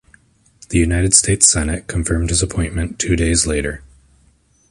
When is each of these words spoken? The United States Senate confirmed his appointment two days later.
The 0.69 0.79
United 0.79 1.13
States 1.13 1.47
Senate 1.47 1.85
confirmed 1.85 2.31
his 2.31 2.41
appointment 2.41 2.97
two 2.97 3.15
days 3.15 3.45
later. 3.45 3.83